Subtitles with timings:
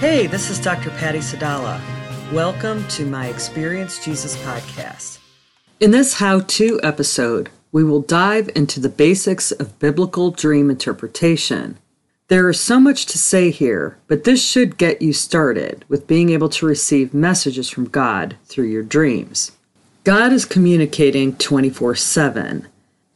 [0.00, 0.90] Hey, this is Dr.
[0.90, 1.80] Patty Sadallah.
[2.32, 5.18] Welcome to my Experience Jesus podcast.
[5.80, 11.78] In this how to episode, we will dive into the basics of biblical dream interpretation.
[12.28, 16.30] There is so much to say here, but this should get you started with being
[16.30, 19.52] able to receive messages from God through your dreams.
[20.04, 22.66] God is communicating 24 7,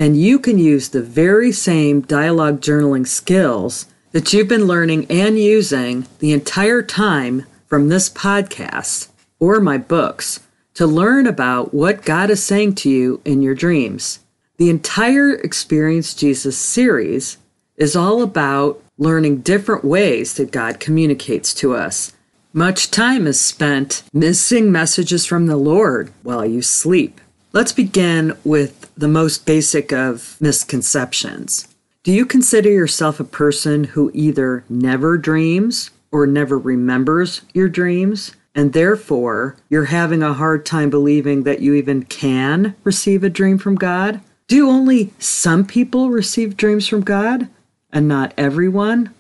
[0.01, 5.39] and you can use the very same dialogue journaling skills that you've been learning and
[5.39, 9.09] using the entire time from this podcast
[9.39, 10.41] or my books
[10.73, 14.21] to learn about what God is saying to you in your dreams.
[14.57, 17.37] The entire Experience Jesus series
[17.77, 22.15] is all about learning different ways that God communicates to us.
[22.55, 27.21] Much time is spent missing messages from the Lord while you sleep.
[27.53, 31.67] Let's begin with the most basic of misconceptions.
[32.05, 38.37] Do you consider yourself a person who either never dreams or never remembers your dreams?
[38.55, 43.59] And therefore, you're having a hard time believing that you even can receive a dream
[43.59, 44.21] from God?
[44.47, 47.49] Do only some people receive dreams from God
[47.93, 49.13] and not everyone?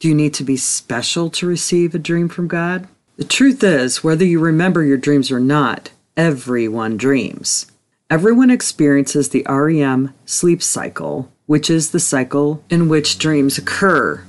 [0.00, 2.88] Do you need to be special to receive a dream from God?
[3.18, 7.70] The truth is, whether you remember your dreams or not, everyone dreams.
[8.10, 14.24] Everyone experiences the REM sleep cycle, which is the cycle in which dreams occur.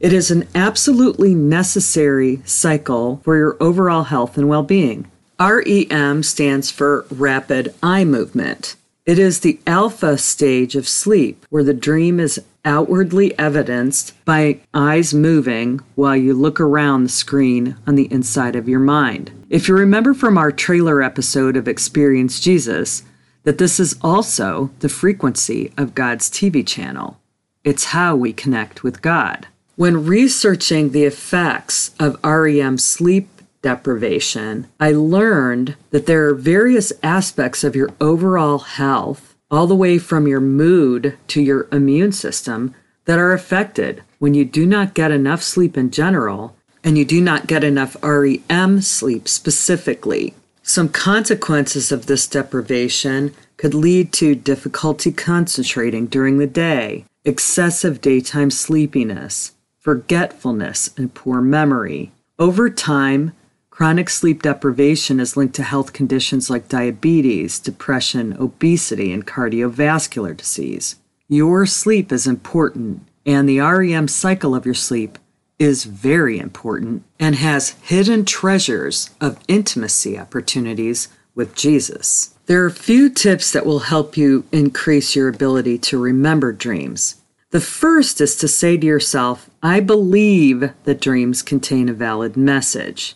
[0.00, 5.10] It is an absolutely necessary cycle for your overall health and well being.
[5.40, 8.76] REM stands for rapid eye movement.
[9.06, 15.14] It is the alpha stage of sleep where the dream is outwardly evidenced by eyes
[15.14, 19.30] moving while you look around the screen on the inside of your mind.
[19.48, 23.04] If you remember from our trailer episode of Experience Jesus,
[23.44, 27.18] that this is also the frequency of God's TV channel.
[27.64, 29.46] It's how we connect with God.
[29.76, 33.28] When researching the effects of REM sleep
[33.62, 39.98] deprivation, I learned that there are various aspects of your overall health, all the way
[39.98, 42.74] from your mood to your immune system,
[43.04, 47.20] that are affected when you do not get enough sleep in general and you do
[47.20, 50.34] not get enough REM sleep specifically.
[50.62, 58.50] Some consequences of this deprivation could lead to difficulty concentrating during the day, excessive daytime
[58.50, 62.12] sleepiness, forgetfulness, and poor memory.
[62.38, 63.32] Over time,
[63.70, 70.96] chronic sleep deprivation is linked to health conditions like diabetes, depression, obesity, and cardiovascular disease.
[71.28, 75.18] Your sleep is important, and the REM cycle of your sleep
[75.58, 82.34] is very important and has hidden treasures of intimacy opportunities with Jesus.
[82.46, 87.22] There are a few tips that will help you increase your ability to remember dreams.
[87.50, 93.14] The first is to say to yourself, I believe that dreams contain a valid message.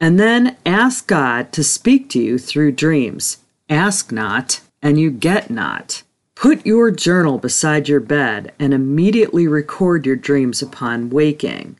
[0.00, 3.38] And then ask God to speak to you through dreams.
[3.68, 6.02] Ask not, and you get not.
[6.40, 11.76] Put your journal beside your bed and immediately record your dreams upon waking.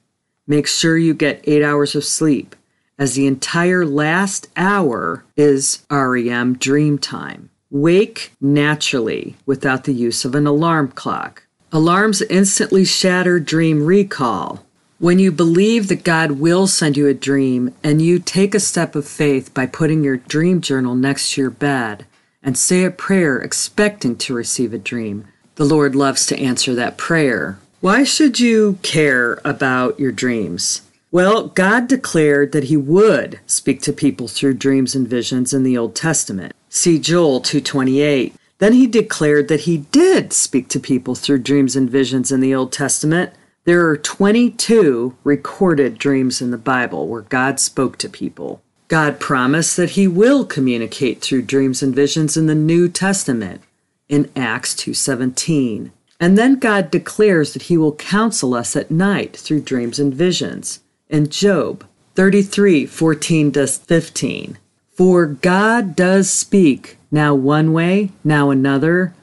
[0.49, 2.57] Make sure you get eight hours of sleep,
[2.99, 7.51] as the entire last hour is REM dream time.
[7.71, 11.45] Wake naturally without the use of an alarm clock.
[11.71, 14.67] Alarms instantly shatter dream recall.
[14.99, 18.97] When you believe that God will send you a dream and you take a step
[18.97, 22.07] of faith by putting your dream journal next to your bed
[22.43, 25.27] and say a prayer expecting to receive a dream,
[25.57, 27.59] the Lord loves to answer that prayer.
[27.81, 30.83] Why should you care about your dreams?
[31.11, 35.79] Well, God declared that he would speak to people through dreams and visions in the
[35.79, 36.53] Old Testament.
[36.69, 38.35] See Joel 228.
[38.59, 42.55] Then he declared that he did speak to people through dreams and visions in the
[42.55, 43.33] Old Testament.
[43.65, 48.61] There are 22 recorded dreams in the Bible where God spoke to people.
[48.89, 53.61] God promised that he will communicate through dreams and visions in the New Testament
[54.09, 55.93] in Acts 2:17.
[56.19, 60.81] And then God declares that he will counsel us at night through dreams and visions.
[61.09, 61.85] In Job
[62.17, 64.59] 33 14 to 15.
[64.91, 69.15] For God does speak, now one way, now another,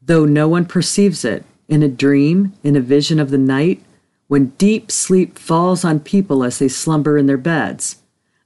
[0.00, 3.82] though no one perceives it, in a dream, in a vision of the night,
[4.28, 7.96] when deep sleep falls on people as they slumber in their beds.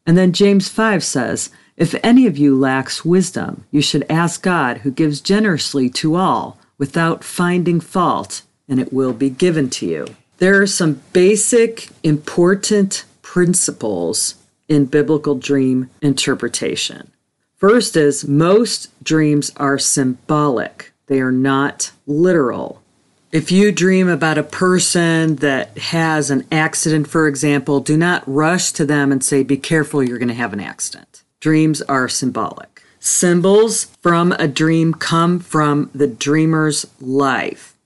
[0.08, 4.78] And then James 5 says, If any of you lacks wisdom, you should ask God,
[4.78, 10.06] who gives generously to all without finding fault, and it will be given to you.
[10.38, 17.12] There are some basic, important principles in biblical dream interpretation.
[17.56, 22.80] First is most dreams are symbolic, they are not literal.
[23.30, 28.72] If you dream about a person that has an accident, for example, do not rush
[28.72, 31.24] to them and say, Be careful, you're going to have an accident.
[31.38, 32.82] Dreams are symbolic.
[33.00, 37.76] Symbols from a dream come from the dreamer's life.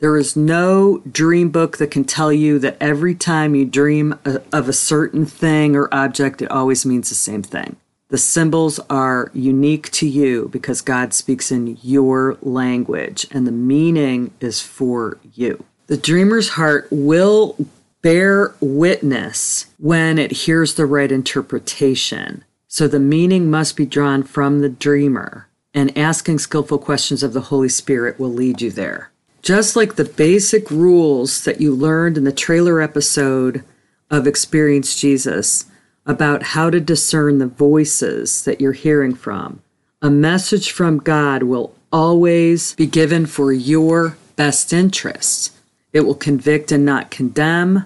[0.00, 4.38] There is no dream book that can tell you that every time you dream uh,
[4.52, 7.76] of a certain thing or object, it always means the same thing.
[8.08, 14.32] The symbols are unique to you because God speaks in your language and the meaning
[14.40, 15.64] is for you.
[15.88, 17.56] The dreamer's heart will
[18.00, 22.44] bear witness when it hears the right interpretation.
[22.66, 27.40] So the meaning must be drawn from the dreamer, and asking skillful questions of the
[27.42, 29.10] Holy Spirit will lead you there.
[29.40, 33.64] Just like the basic rules that you learned in the trailer episode
[34.10, 35.64] of Experience Jesus,
[36.08, 39.60] about how to discern the voices that you're hearing from.
[40.00, 45.52] A message from God will always be given for your best interests.
[45.92, 47.84] It will convict and not condemn,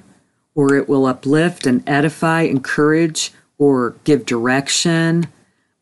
[0.55, 5.27] or it will uplift and edify, encourage, or give direction,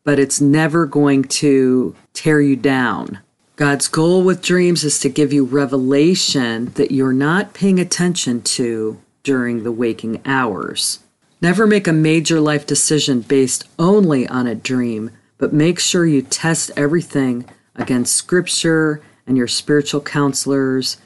[0.03, 3.19] but it's never going to tear you down.
[3.55, 8.99] God's goal with dreams is to give you revelation that you're not paying attention to
[9.23, 11.00] during the waking hours.
[11.41, 15.09] Never make a major life decision based only on a dream,
[15.39, 17.45] but make sure you test everything
[17.75, 20.97] against scripture and your spiritual counselors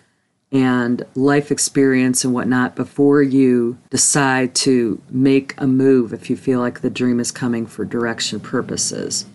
[0.52, 6.60] and life experience and whatnot before you decide to make a move if you feel
[6.60, 9.26] like the dream is coming for direction purposes.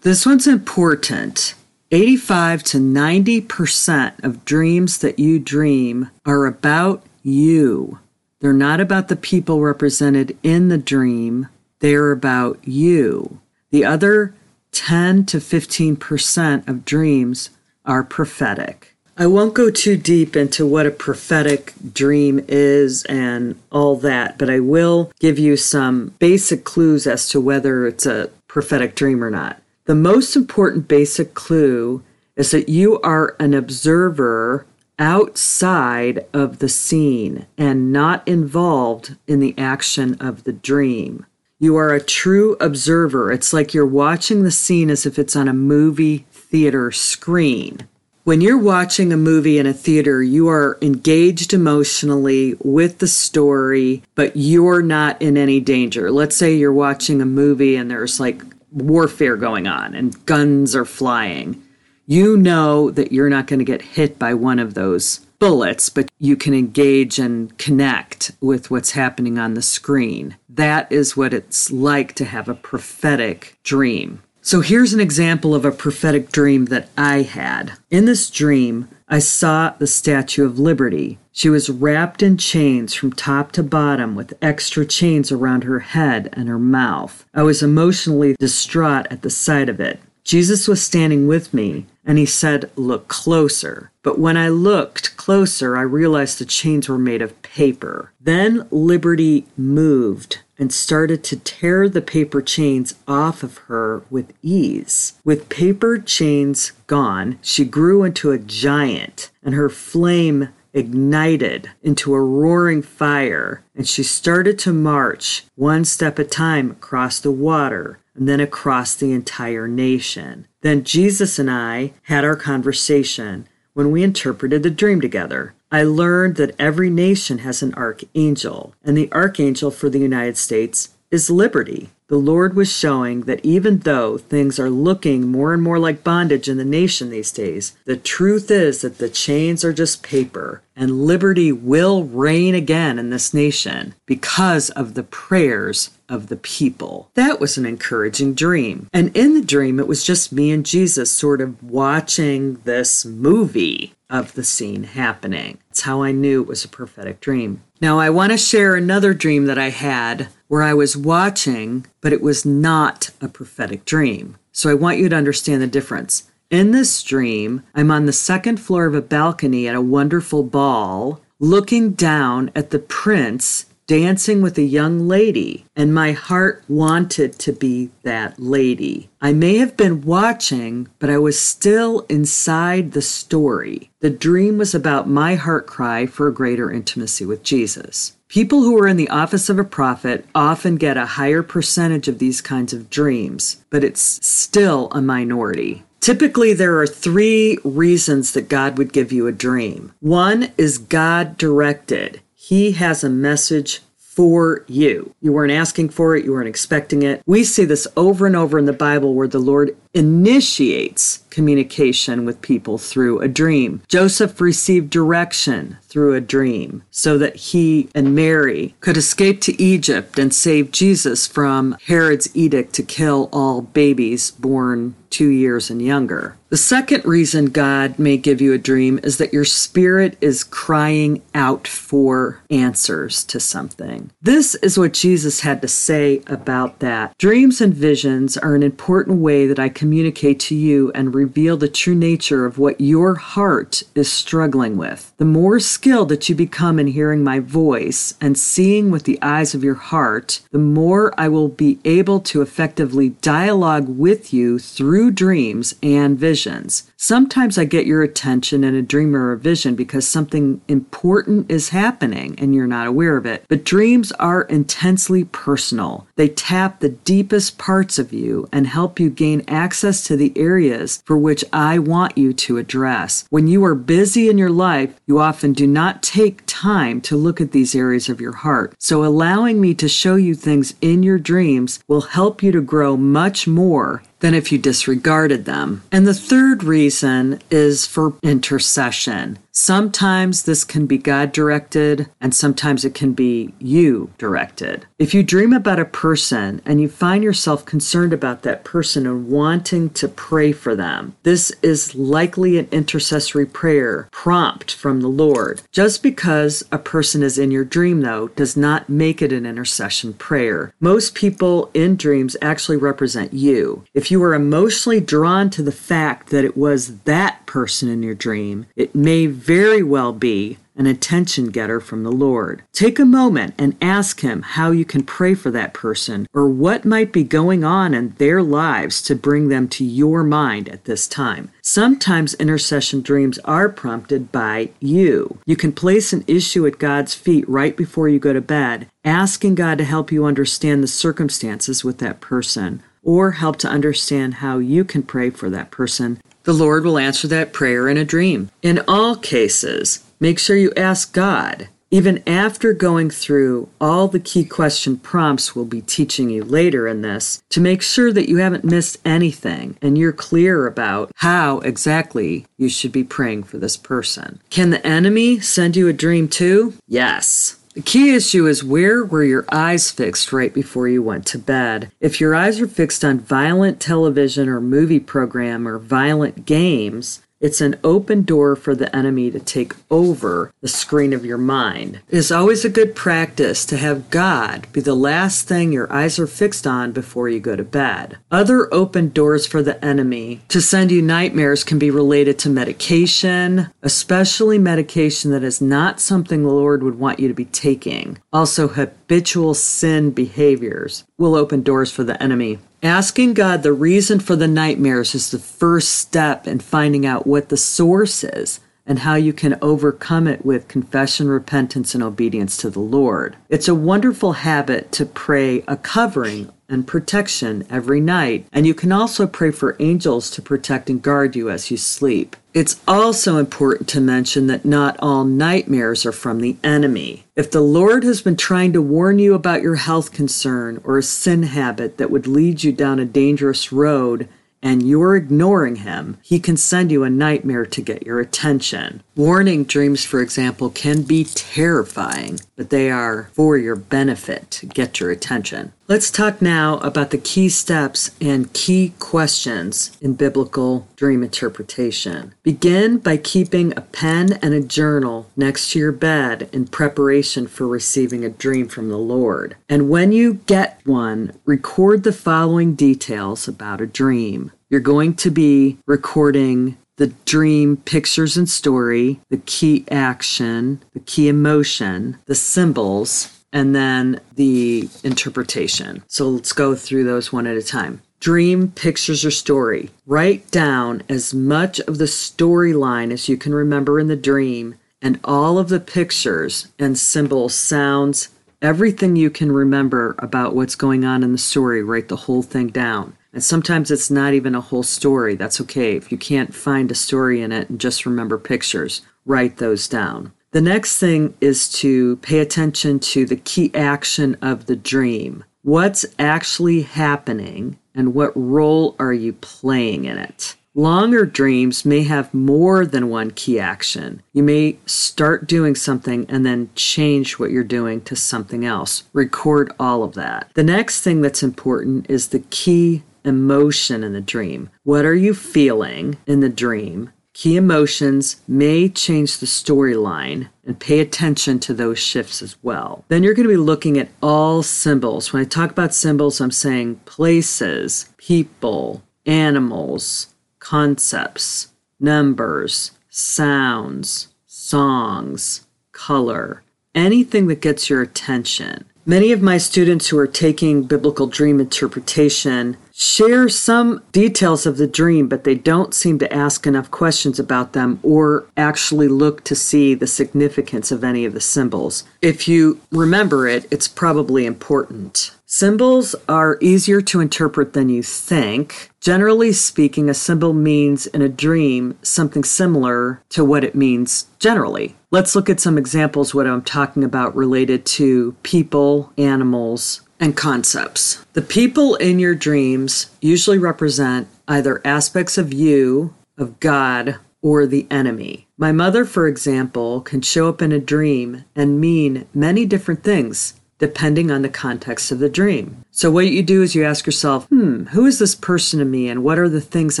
[0.02, 1.54] This one's important.
[1.90, 7.98] 85 to 90% of dreams that you dream are about you.
[8.44, 11.48] They're not about the people represented in the dream,
[11.78, 13.40] they're about you.
[13.70, 14.34] The other
[14.72, 17.48] 10 to 15% of dreams
[17.86, 18.94] are prophetic.
[19.16, 24.50] I won't go too deep into what a prophetic dream is and all that, but
[24.50, 29.30] I will give you some basic clues as to whether it's a prophetic dream or
[29.30, 29.62] not.
[29.86, 32.02] The most important basic clue
[32.36, 34.66] is that you are an observer
[34.98, 41.26] outside of the scene and not involved in the action of the dream.
[41.58, 43.32] You are a true observer.
[43.32, 47.88] It's like you're watching the scene as if it's on a movie theater screen.
[48.24, 54.02] When you're watching a movie in a theater, you are engaged emotionally with the story,
[54.14, 56.10] but you're not in any danger.
[56.10, 58.42] Let's say you're watching a movie and there's like
[58.72, 61.63] warfare going on and guns are flying
[62.06, 66.10] you know that you're not going to get hit by one of those bullets, but
[66.18, 70.36] you can engage and connect with what's happening on the screen.
[70.48, 74.22] That is what it's like to have a prophetic dream.
[74.40, 77.72] So here's an example of a prophetic dream that I had.
[77.90, 81.18] In this dream, I saw the Statue of Liberty.
[81.32, 86.28] She was wrapped in chains from top to bottom with extra chains around her head
[86.32, 87.24] and her mouth.
[87.34, 89.98] I was emotionally distraught at the sight of it.
[90.24, 93.90] Jesus was standing with me, and he said, Look closer.
[94.02, 98.12] But when I looked closer, I realized the chains were made of paper.
[98.20, 105.14] Then Liberty moved and started to tear the paper chains off of her with ease.
[105.24, 112.20] With paper chains gone, she grew into a giant, and her flame ignited into a
[112.20, 117.98] roaring fire, and she started to march one step at a time across the water
[118.14, 120.46] and then across the entire nation.
[120.60, 125.54] Then Jesus and I had our conversation when we interpreted the dream together.
[125.70, 130.90] I learned that every nation has an archangel, and the archangel for the United States
[131.10, 131.90] is liberty.
[132.08, 136.48] The Lord was showing that even though things are looking more and more like bondage
[136.48, 141.06] in the nation these days, the truth is that the chains are just paper and
[141.06, 147.10] liberty will reign again in this nation because of the prayers of the people.
[147.14, 148.88] That was an encouraging dream.
[148.92, 153.94] And in the dream, it was just me and Jesus sort of watching this movie
[154.10, 155.58] of the scene happening.
[155.68, 157.62] That's how I knew it was a prophetic dream.
[157.80, 162.12] Now, I want to share another dream that I had where I was watching, but
[162.12, 164.36] it was not a prophetic dream.
[164.52, 166.30] So I want you to understand the difference.
[166.50, 171.20] In this dream, I'm on the second floor of a balcony at a wonderful ball,
[171.40, 177.52] looking down at the prince dancing with a young lady, and my heart wanted to
[177.52, 179.08] be that lady.
[179.20, 183.90] I may have been watching, but I was still inside the story.
[184.00, 188.16] The dream was about my heart cry for a greater intimacy with Jesus.
[188.28, 192.18] People who are in the office of a prophet often get a higher percentage of
[192.18, 195.84] these kinds of dreams, but it's still a minority.
[196.00, 199.94] Typically, there are three reasons that God would give you a dream.
[200.00, 205.14] One is God directed, He has a message for you.
[205.22, 207.22] You weren't asking for it, you weren't expecting it.
[207.24, 212.40] We see this over and over in the Bible where the Lord initiates communication with
[212.40, 213.82] people through a dream.
[213.88, 220.18] Joseph received direction through a dream so that he and Mary could escape to Egypt
[220.18, 226.36] and save Jesus from Herod's edict to kill all babies born two years and younger.
[226.48, 231.22] The second reason God may give you a dream is that your spirit is crying
[231.34, 234.10] out for answers to something.
[234.20, 237.16] This is what Jesus had to say about that.
[237.18, 241.68] Dreams and visions are an important way that I communicate to you and reveal the
[241.68, 245.12] true nature of what your heart is struggling with.
[245.18, 249.54] The more skilled that you become in hearing my voice and seeing with the eyes
[249.54, 255.10] of your heart, the more I will be able to effectively dialogue with you through
[255.10, 256.90] dreams and visions.
[256.96, 261.68] Sometimes I get your attention in a dream or a vision because something important is
[261.68, 263.44] happening and you're not aware of it.
[263.48, 266.06] But dreams are intensely personal.
[266.16, 271.02] They tap the deepest parts of you and help you gain access to the areas
[271.04, 273.26] for which I want you to address.
[273.30, 277.40] When you are busy in your life, you often do not take time to look
[277.40, 278.74] at these areas of your heart.
[278.78, 282.96] So allowing me to show you things in your dreams will help you to grow
[282.96, 285.82] much more than if you disregarded them.
[285.92, 289.38] And the third reason is for intercession.
[289.56, 294.84] Sometimes this can be God directed, and sometimes it can be you directed.
[294.98, 299.28] If you dream about a person and you find yourself concerned about that person and
[299.28, 305.62] wanting to pray for them, this is likely an intercessory prayer prompt from the Lord.
[305.70, 310.14] Just because a person is in your dream, though, does not make it an intercession
[310.14, 310.74] prayer.
[310.80, 313.84] Most people in dreams actually represent you.
[313.94, 318.14] If you are emotionally drawn to the fact that it was that person in your
[318.14, 322.62] dream, it may very well be an attention getter from the Lord.
[322.72, 326.84] Take a moment and ask Him how you can pray for that person or what
[326.84, 331.06] might be going on in their lives to bring them to your mind at this
[331.06, 331.50] time.
[331.62, 335.38] Sometimes intercession dreams are prompted by you.
[335.46, 339.54] You can place an issue at God's feet right before you go to bed, asking
[339.54, 344.58] God to help you understand the circumstances with that person or help to understand how
[344.58, 348.50] you can pray for that person, the Lord will answer that prayer in a dream.
[348.62, 351.68] In all cases, make sure you ask God.
[351.90, 357.02] Even after going through all the key question prompts we'll be teaching you later in
[357.02, 362.46] this, to make sure that you haven't missed anything and you're clear about how exactly
[362.56, 364.40] you should be praying for this person.
[364.50, 366.74] Can the enemy send you a dream too?
[366.88, 367.60] Yes.
[367.74, 371.90] The key issue is where were your eyes fixed right before you went to bed?
[372.00, 377.60] If your eyes are fixed on violent television or movie program or violent games, it's
[377.60, 382.00] an open door for the enemy to take over the screen of your mind.
[382.08, 386.18] It is always a good practice to have God be the last thing your eyes
[386.18, 388.16] are fixed on before you go to bed.
[388.30, 393.68] Other open doors for the enemy to send you nightmares can be related to medication,
[393.82, 398.16] especially medication that is not something the Lord would want you to be taking.
[398.32, 402.58] Also, habitual sin behaviors will open doors for the enemy.
[402.84, 407.48] Asking God the reason for the nightmares is the first step in finding out what
[407.48, 412.70] the source is and how you can overcome it with confession, repentance, and obedience to
[412.70, 413.36] the Lord.
[413.48, 418.90] It's a wonderful habit to pray a covering and protection every night, and you can
[418.90, 422.36] also pray for angels to protect and guard you as you sleep.
[422.54, 427.24] It's also important to mention that not all nightmares are from the enemy.
[427.36, 431.02] If the Lord has been trying to warn you about your health concern or a
[431.02, 434.28] sin habit that would lead you down a dangerous road,
[434.64, 439.02] and you're ignoring him, he can send you a nightmare to get your attention.
[439.14, 444.98] Warning dreams, for example, can be terrifying, but they are for your benefit to get
[444.98, 445.74] your attention.
[445.86, 452.32] Let's talk now about the key steps and key questions in biblical dream interpretation.
[452.42, 457.68] Begin by keeping a pen and a journal next to your bed in preparation for
[457.68, 459.56] receiving a dream from the Lord.
[459.68, 464.52] And when you get one, record the following details about a dream.
[464.70, 471.28] You're going to be recording the dream pictures and story, the key action, the key
[471.28, 476.02] emotion, the symbols, and then the interpretation.
[476.08, 478.02] So let's go through those one at a time.
[478.18, 479.90] Dream, pictures, or story.
[480.06, 485.20] Write down as much of the storyline as you can remember in the dream and
[485.22, 488.30] all of the pictures and symbols, sounds,
[488.60, 491.82] everything you can remember about what's going on in the story.
[491.82, 493.16] Write the whole thing down.
[493.32, 495.36] And sometimes it's not even a whole story.
[495.36, 495.96] That's okay.
[495.96, 500.32] If you can't find a story in it and just remember pictures, write those down.
[500.54, 505.42] The next thing is to pay attention to the key action of the dream.
[505.62, 510.54] What's actually happening and what role are you playing in it?
[510.76, 514.22] Longer dreams may have more than one key action.
[514.32, 519.02] You may start doing something and then change what you're doing to something else.
[519.12, 520.52] Record all of that.
[520.54, 524.70] The next thing that's important is the key emotion in the dream.
[524.84, 527.10] What are you feeling in the dream?
[527.34, 533.04] Key emotions may change the storyline and pay attention to those shifts as well.
[533.08, 535.32] Then you're going to be looking at all symbols.
[535.32, 540.28] When I talk about symbols, I'm saying places, people, animals,
[540.60, 546.62] concepts, numbers, sounds, songs, color,
[546.94, 548.84] anything that gets your attention.
[549.04, 554.86] Many of my students who are taking biblical dream interpretation share some details of the
[554.86, 559.56] dream, but they don't seem to ask enough questions about them or actually look to
[559.56, 562.04] see the significance of any of the symbols.
[562.22, 565.32] If you remember it, it's probably important.
[565.44, 568.90] Symbols are easier to interpret than you think.
[569.00, 574.94] Generally speaking, a symbol means in a dream something similar to what it means generally.
[575.10, 581.22] Let's look at some examples what I'm talking about related to people, animals, and concepts.
[581.34, 587.86] The people in your dreams usually represent either aspects of you, of God, or the
[587.90, 588.48] enemy.
[588.56, 593.60] My mother, for example, can show up in a dream and mean many different things
[593.78, 595.84] depending on the context of the dream.
[595.90, 599.08] So, what you do is you ask yourself, hmm, who is this person to me,
[599.10, 600.00] and what are the things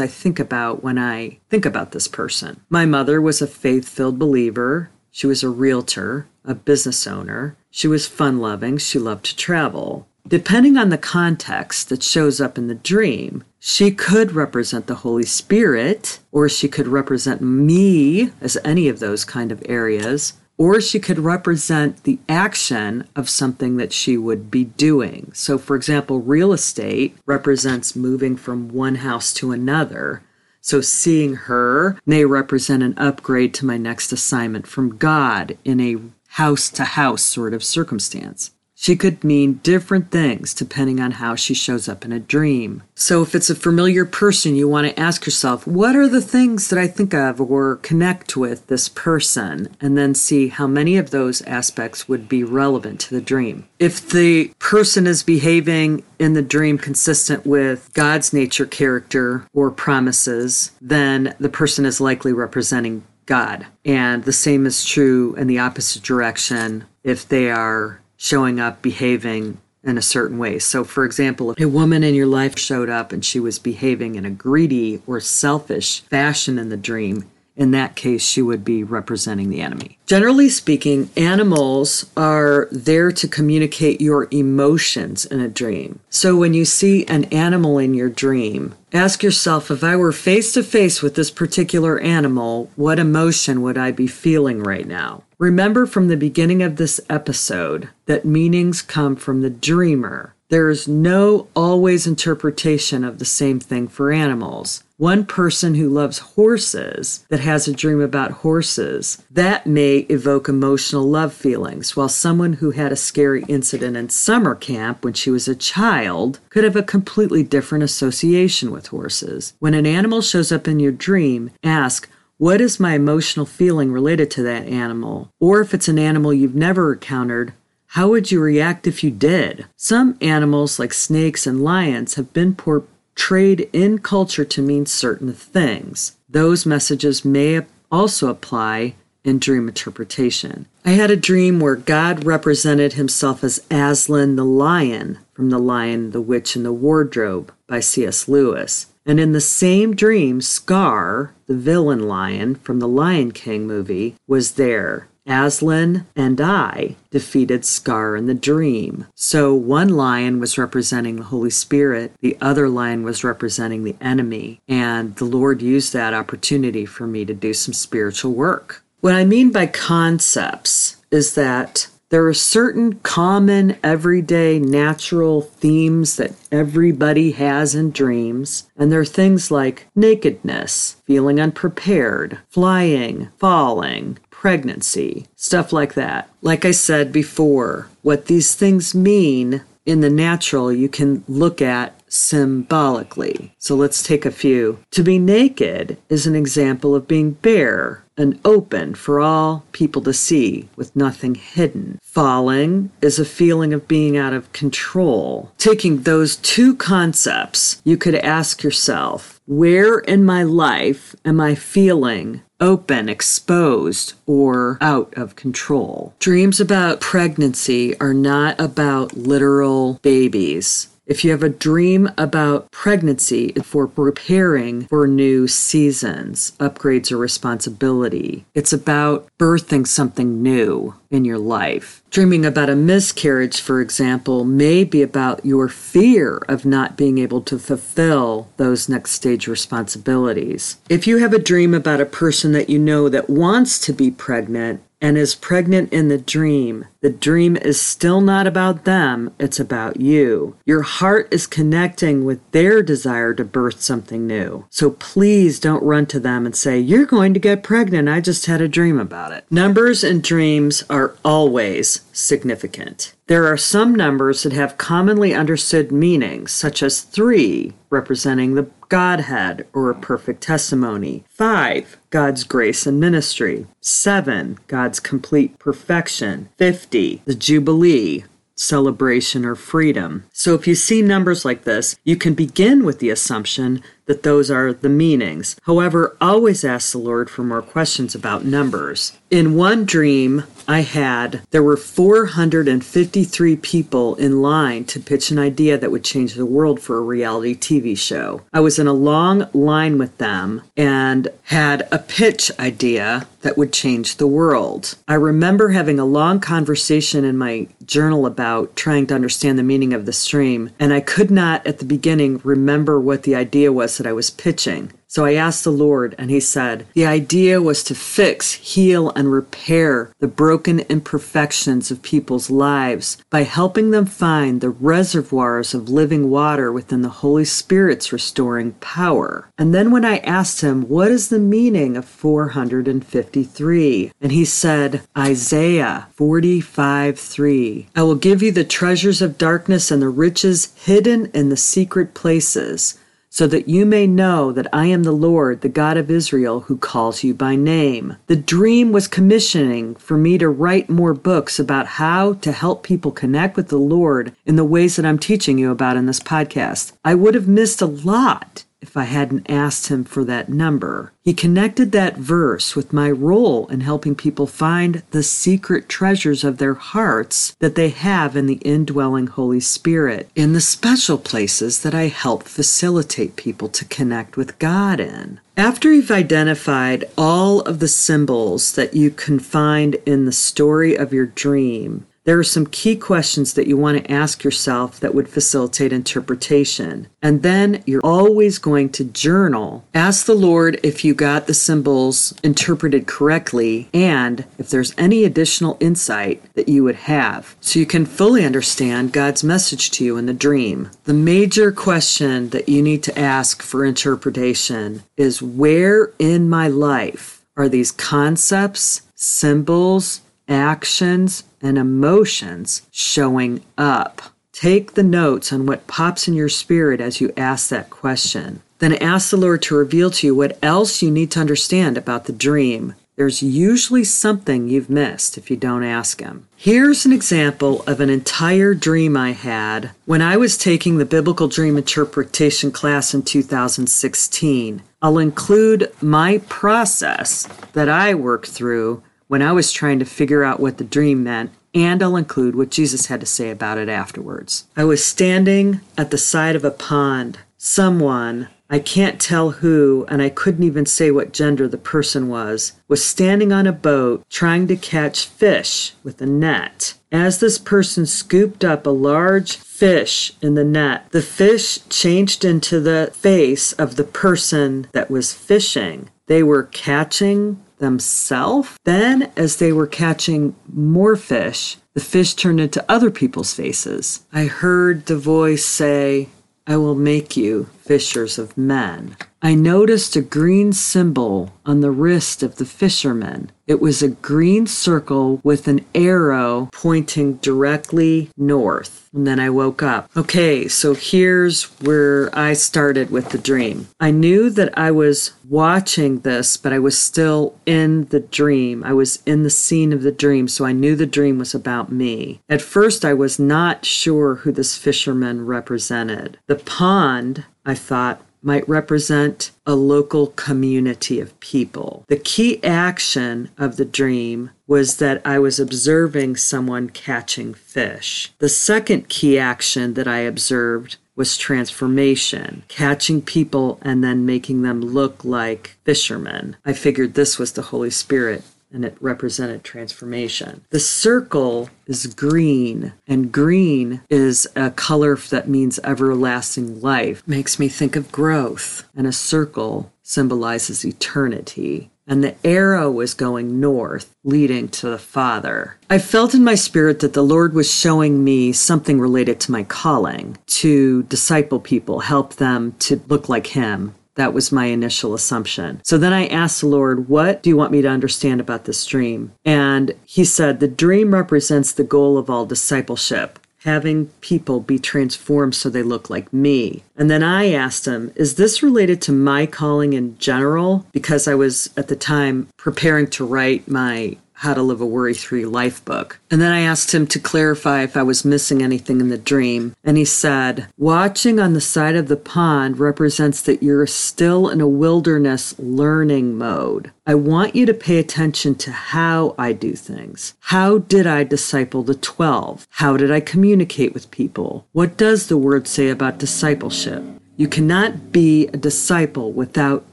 [0.00, 2.60] I think about when I think about this person?
[2.70, 4.88] My mother was a faith filled believer.
[5.10, 7.56] She was a realtor, a business owner.
[7.70, 8.78] She was fun loving.
[8.78, 10.06] She loved to travel.
[10.26, 15.26] Depending on the context that shows up in the dream, she could represent the Holy
[15.26, 20.98] Spirit, or she could represent me as any of those kind of areas, or she
[20.98, 25.30] could represent the action of something that she would be doing.
[25.34, 30.22] So, for example, real estate represents moving from one house to another.
[30.62, 35.96] So, seeing her may represent an upgrade to my next assignment from God in a
[36.34, 38.52] house to house sort of circumstance.
[38.84, 42.82] She could mean different things depending on how she shows up in a dream.
[42.94, 46.68] So, if it's a familiar person, you want to ask yourself, what are the things
[46.68, 49.74] that I think of or connect with this person?
[49.80, 53.66] And then see how many of those aspects would be relevant to the dream.
[53.78, 60.72] If the person is behaving in the dream consistent with God's nature, character, or promises,
[60.82, 63.64] then the person is likely representing God.
[63.86, 69.58] And the same is true in the opposite direction if they are showing up behaving
[69.82, 70.58] in a certain way.
[70.58, 74.14] So, for example, if a woman in your life showed up and she was behaving
[74.14, 78.82] in a greedy or selfish fashion in the dream, in that case, she would be
[78.82, 79.98] representing the enemy.
[80.06, 86.00] Generally speaking, animals are there to communicate your emotions in a dream.
[86.08, 90.52] So when you see an animal in your dream, ask yourself if I were face
[90.54, 95.24] to face with this particular animal, what emotion would I be feeling right now?
[95.44, 100.34] Remember from the beginning of this episode that meanings come from the dreamer.
[100.48, 104.84] There is no always interpretation of the same thing for animals.
[104.96, 111.04] One person who loves horses that has a dream about horses, that may evoke emotional
[111.04, 115.46] love feelings, while someone who had a scary incident in summer camp when she was
[115.46, 119.52] a child could have a completely different association with horses.
[119.58, 124.30] When an animal shows up in your dream, ask, what is my emotional feeling related
[124.32, 125.30] to that animal?
[125.40, 127.52] Or if it's an animal you've never encountered,
[127.88, 129.66] how would you react if you did?
[129.76, 136.16] Some animals, like snakes and lions, have been portrayed in culture to mean certain things.
[136.28, 137.60] Those messages may
[137.92, 140.66] also apply in dream interpretation.
[140.84, 146.10] I had a dream where God represented himself as Aslan the lion from The Lion,
[146.10, 148.28] the Witch, and the Wardrobe by C.S.
[148.28, 148.86] Lewis.
[149.06, 154.52] And in the same dream, Scar, the villain lion from the Lion King movie, was
[154.52, 155.08] there.
[155.26, 159.06] Aslan and I defeated Scar in the dream.
[159.14, 164.60] So one lion was representing the Holy Spirit, the other lion was representing the enemy,
[164.68, 168.82] and the Lord used that opportunity for me to do some spiritual work.
[169.00, 176.32] What I mean by concepts is that there are certain common, everyday, natural themes that
[176.52, 185.26] everybody has in dreams, and there are things like nakedness, feeling unprepared, flying, falling, pregnancy,
[185.34, 186.30] stuff like that.
[186.40, 192.00] Like I said before, what these things mean in the natural, you can look at
[192.14, 193.52] symbolically.
[193.58, 194.78] So let's take a few.
[194.92, 200.12] To be naked is an example of being bare and open for all people to
[200.12, 201.98] see with nothing hidden.
[202.02, 205.52] Falling is a feeling of being out of control.
[205.58, 212.42] Taking those two concepts, you could ask yourself, where in my life am I feeling
[212.60, 216.14] open, exposed, or out of control?
[216.20, 220.88] Dreams about pregnancy are not about literal babies.
[221.06, 228.46] If you have a dream about pregnancy for preparing for new seasons, upgrades, or responsibility,
[228.54, 232.02] it's about birthing something new in your life.
[232.08, 237.42] Dreaming about a miscarriage, for example, may be about your fear of not being able
[237.42, 240.78] to fulfill those next stage responsibilities.
[240.88, 244.10] If you have a dream about a person that you know that wants to be
[244.10, 249.60] pregnant, and is pregnant in the dream, the dream is still not about them, it's
[249.60, 250.56] about you.
[250.64, 254.64] Your heart is connecting with their desire to birth something new.
[254.70, 258.08] So please don't run to them and say, You're going to get pregnant.
[258.08, 259.44] I just had a dream about it.
[259.50, 263.12] Numbers and dreams are always significant.
[263.26, 268.64] There are some numbers that have commonly understood meanings, such as three, representing the
[268.94, 277.22] Godhead or a perfect testimony, five, God's grace and ministry, seven, God's complete perfection, 50,
[277.24, 278.22] the Jubilee,
[278.54, 280.22] celebration or freedom.
[280.32, 284.50] So if you see numbers like this, you can begin with the assumption that those
[284.50, 285.56] are the meanings.
[285.62, 289.18] However, always ask the Lord for more questions about numbers.
[289.30, 295.76] In one dream I had, there were 453 people in line to pitch an idea
[295.76, 298.42] that would change the world for a reality TV show.
[298.52, 303.72] I was in a long line with them and had a pitch idea that would
[303.72, 304.94] change the world.
[305.06, 309.92] I remember having a long conversation in my journal about trying to understand the meaning
[309.92, 313.93] of the stream, and I could not at the beginning remember what the idea was
[313.98, 314.92] that I was pitching.
[315.14, 319.30] So I asked the Lord, and He said, The idea was to fix, heal, and
[319.30, 326.30] repair the broken imperfections of people's lives by helping them find the reservoirs of living
[326.30, 329.48] water within the Holy Spirit's restoring power.
[329.56, 334.10] And then when I asked Him, What is the meaning of 453?
[334.20, 337.86] And He said, Isaiah 45 3.
[337.94, 342.14] I will give you the treasures of darkness and the riches hidden in the secret
[342.14, 342.98] places
[343.34, 346.76] so that you may know that I am the Lord, the God of Israel, who
[346.76, 348.16] calls you by name.
[348.28, 353.10] The dream was commissioning for me to write more books about how to help people
[353.10, 356.92] connect with the Lord in the ways that I'm teaching you about in this podcast.
[357.04, 361.10] I would have missed a lot if I hadn't asked him for that number.
[361.22, 366.58] He connected that verse with my role in helping people find the secret treasures of
[366.58, 371.94] their hearts that they have in the indwelling Holy Spirit, in the special places that
[371.94, 375.40] I help facilitate people to connect with God in.
[375.56, 381.14] After you've identified all of the symbols that you can find in the story of
[381.14, 385.28] your dream, there are some key questions that you want to ask yourself that would
[385.28, 387.08] facilitate interpretation.
[387.20, 389.84] And then you're always going to journal.
[389.94, 395.76] Ask the Lord if you got the symbols interpreted correctly and if there's any additional
[395.80, 400.26] insight that you would have so you can fully understand God's message to you in
[400.26, 400.90] the dream.
[401.04, 407.44] The major question that you need to ask for interpretation is where in my life
[407.56, 414.22] are these concepts, symbols, actions, and emotions showing up.
[414.52, 418.62] Take the notes on what pops in your spirit as you ask that question.
[418.78, 422.26] Then ask the Lord to reveal to you what else you need to understand about
[422.26, 422.94] the dream.
[423.16, 426.48] There's usually something you've missed if you don't ask Him.
[426.56, 431.46] Here's an example of an entire dream I had when I was taking the Biblical
[431.46, 434.82] Dream Interpretation class in 2016.
[435.00, 439.02] I'll include my process that I work through
[439.34, 442.70] when I was trying to figure out what the dream meant, and I'll include what
[442.70, 444.68] Jesus had to say about it afterwards.
[444.76, 447.40] I was standing at the side of a pond.
[447.58, 452.74] Someone, I can't tell who, and I couldn't even say what gender the person was,
[452.86, 456.94] was standing on a boat trying to catch fish with a net.
[457.10, 462.78] As this person scooped up a large fish in the net, the fish changed into
[462.78, 466.08] the face of the person that was fishing.
[466.26, 468.78] They were catching themselves.
[468.84, 474.24] Then, as they were catching more fish, the fish turned into other people's faces.
[474.32, 476.28] I heard the voice say,
[476.66, 479.16] I will make you fishers of men.
[479.42, 483.52] I noticed a green symbol on the wrist of the fisherman.
[483.66, 489.10] It was a green circle with an arrow pointing directly north.
[489.12, 490.10] And then I woke up.
[490.16, 493.88] Okay, so here's where I started with the dream.
[494.00, 498.82] I knew that I was watching this, but I was still in the dream.
[498.82, 501.92] I was in the scene of the dream, so I knew the dream was about
[501.92, 502.40] me.
[502.48, 506.38] At first, I was not sure who this fisherman represented.
[506.46, 512.04] The pond, I thought, might represent a local community of people.
[512.08, 518.32] The key action of the dream was that I was observing someone catching fish.
[518.38, 524.80] The second key action that I observed was transformation, catching people and then making them
[524.80, 526.56] look like fishermen.
[526.66, 528.42] I figured this was the Holy Spirit
[528.74, 530.64] and it represented transformation.
[530.70, 537.22] The circle is green, and green is a color that means everlasting life.
[537.26, 541.90] Makes me think of growth, and a circle symbolizes eternity.
[542.06, 545.78] And the arrow was going north, leading to the Father.
[545.88, 549.62] I felt in my spirit that the Lord was showing me something related to my
[549.62, 555.80] calling to disciple people, help them to look like Him, that was my initial assumption.
[555.84, 558.84] So then I asked the Lord, What do you want me to understand about this
[558.86, 559.32] dream?
[559.44, 565.54] And he said, The dream represents the goal of all discipleship having people be transformed
[565.54, 566.82] so they look like me.
[566.96, 570.86] And then I asked him, Is this related to my calling in general?
[570.92, 575.14] Because I was at the time preparing to write my how to Live a Worry
[575.14, 576.20] Free Life book.
[576.30, 579.74] And then I asked him to clarify if I was missing anything in the dream.
[579.82, 584.60] And he said, Watching on the side of the pond represents that you're still in
[584.60, 586.92] a wilderness learning mode.
[587.06, 590.34] I want you to pay attention to how I do things.
[590.40, 592.66] How did I disciple the 12?
[592.68, 594.66] How did I communicate with people?
[594.72, 597.02] What does the word say about discipleship?
[597.36, 599.84] You cannot be a disciple without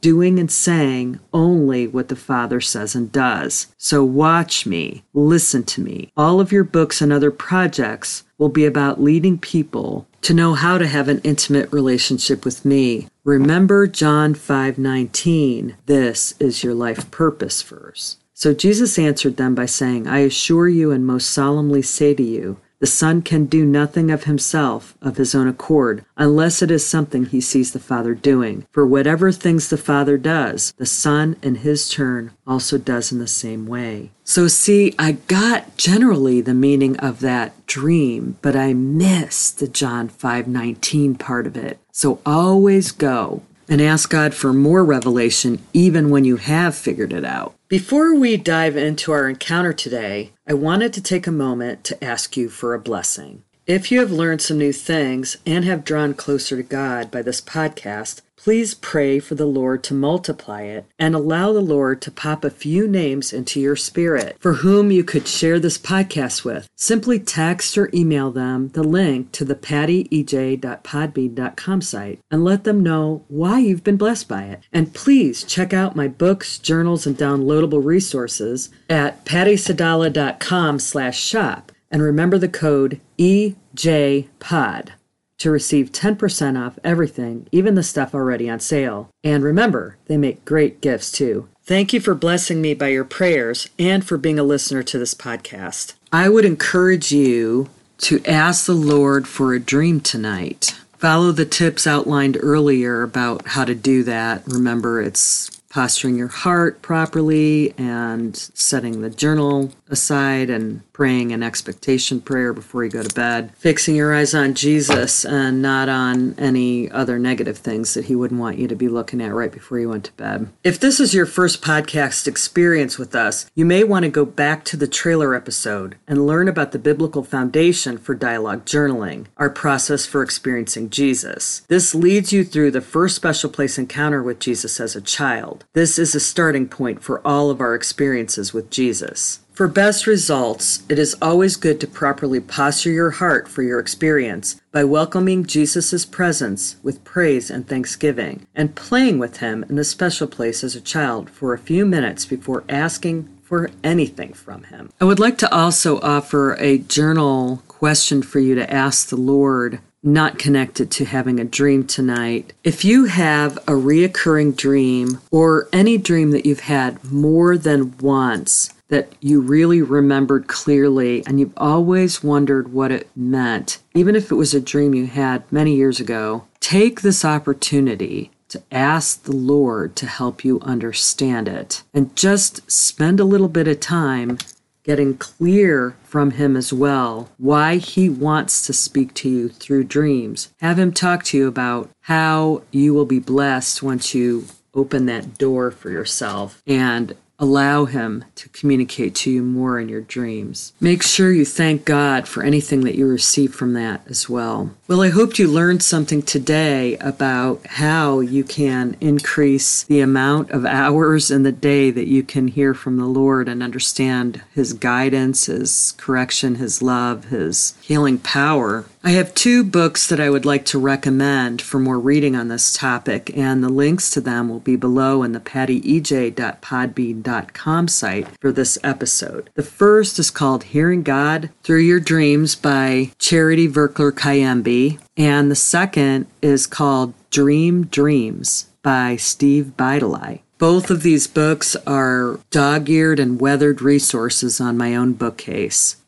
[0.00, 3.66] doing and saying only what the Father says and does.
[3.76, 6.10] So watch me, listen to me.
[6.16, 10.78] All of your books and other projects will be about leading people to know how
[10.78, 13.08] to have an intimate relationship with me.
[13.22, 15.74] Remember John 5:19.
[15.84, 18.16] This is your life purpose verse.
[18.32, 22.58] So Jesus answered them by saying, I assure you and most solemnly say to you,
[22.78, 27.24] the Son can do nothing of himself, of his own accord, unless it is something
[27.24, 28.66] he sees the Father doing.
[28.70, 33.26] For whatever things the Father does, the Son in his turn also does in the
[33.26, 34.10] same way.
[34.24, 40.08] So, see, I got generally the meaning of that dream, but I missed the John
[40.08, 41.78] 5:19 part of it.
[41.92, 47.24] So always go and ask God for more revelation even when you have figured it
[47.24, 47.54] out.
[47.68, 52.36] Before we dive into our encounter today, I wanted to take a moment to ask
[52.36, 53.42] you for a blessing.
[53.66, 57.40] If you have learned some new things and have drawn closer to God by this
[57.40, 62.44] podcast, please pray for the Lord to multiply it and allow the Lord to pop
[62.44, 66.68] a few names into your spirit for whom you could share this podcast with.
[66.76, 73.24] Simply text or email them the link to the pattyej.podbean.com site and let them know
[73.26, 74.60] why you've been blessed by it.
[74.72, 82.02] And please check out my books, journals, and downloadable resources at pattysadallah.com slash shop and
[82.02, 84.90] remember the code EJPOD
[85.38, 89.10] to receive 10% off everything, even the stuff already on sale.
[89.22, 91.48] And remember, they make great gifts too.
[91.62, 95.14] Thank you for blessing me by your prayers and for being a listener to this
[95.14, 95.94] podcast.
[96.12, 97.68] I would encourage you
[97.98, 100.78] to ask the Lord for a dream tonight.
[100.98, 104.42] Follow the tips outlined earlier about how to do that.
[104.46, 112.22] Remember, it's posturing your heart properly and setting the journal aside and praying an expectation
[112.22, 116.90] prayer before you go to bed, fixing your eyes on Jesus and not on any
[116.90, 119.90] other negative things that He wouldn't want you to be looking at right before you
[119.90, 120.48] went to bed.
[120.64, 124.64] If this is your first podcast experience with us, you may want to go back
[124.64, 130.06] to the trailer episode and learn about the biblical foundation for dialogue journaling, our process
[130.06, 131.60] for experiencing Jesus.
[131.68, 135.66] This leads you through the first special place encounter with Jesus as a child.
[135.74, 139.40] This is a starting point for all of our experiences with Jesus.
[139.56, 144.60] For best results, it is always good to properly posture your heart for your experience
[144.70, 150.26] by welcoming Jesus' presence with praise and thanksgiving, and playing with him in the special
[150.26, 154.90] place as a child for a few minutes before asking for anything from him.
[155.00, 159.80] I would like to also offer a journal question for you to ask the Lord
[160.02, 162.52] not connected to having a dream tonight.
[162.62, 168.70] If you have a reoccurring dream or any dream that you've had more than once,
[168.88, 174.36] that you really remembered clearly and you've always wondered what it meant, even if it
[174.36, 179.96] was a dream you had many years ago, take this opportunity to ask the Lord
[179.96, 184.38] to help you understand it and just spend a little bit of time
[184.84, 190.52] getting clear from Him as well why He wants to speak to you through dreams.
[190.60, 195.38] Have Him talk to you about how you will be blessed once you open that
[195.38, 200.72] door for yourself and Allow Him to communicate to you more in your dreams.
[200.80, 204.70] Make sure you thank God for anything that you receive from that as well.
[204.88, 210.64] Well, I hope you learned something today about how you can increase the amount of
[210.64, 215.44] hours in the day that you can hear from the Lord and understand His guidance,
[215.44, 220.64] His correction, His love, His healing power I have two books that I would like
[220.64, 224.74] to recommend for more reading on this topic, and the links to them will be
[224.74, 229.48] below in the pattyej.podbean.com site for this episode.
[229.54, 235.54] The first is called Hearing God Through Your Dreams by Charity Virkler Kayembe, and the
[235.54, 240.40] second is called Dream Dreams by Steve Bydeley.
[240.58, 245.94] Both of these books are dog eared and weathered resources on my own bookcase.